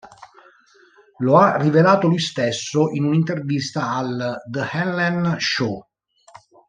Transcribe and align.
Lo 1.19 1.37
ha 1.37 1.57
rivelato 1.57 2.07
lui 2.07 2.17
stesso 2.17 2.89
in 2.89 3.03
un'intervista 3.03 3.91
al 3.91 4.35
The 4.49 4.67
Ellen 4.71 5.35
Show. 5.37 5.79